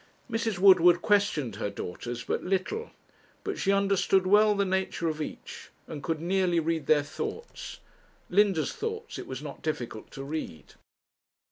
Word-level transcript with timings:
Mrs. 0.31 0.57
Woodward 0.57 1.03
questioned 1.03 1.57
her 1.57 1.69
daughters 1.69 2.23
but 2.23 2.43
little, 2.43 2.89
but 3.43 3.59
she 3.59 3.71
understood 3.71 4.25
well 4.25 4.55
the 4.55 4.65
nature 4.65 5.07
of 5.07 5.21
each, 5.21 5.69
and 5.85 6.01
could 6.01 6.19
nearly 6.19 6.59
read 6.59 6.87
their 6.87 7.03
thoughts. 7.03 7.81
Linda's 8.27 8.73
thoughts 8.73 9.19
it 9.19 9.27
was 9.27 9.43
not 9.43 9.61
difficult 9.61 10.09
to 10.09 10.23
read. 10.23 10.73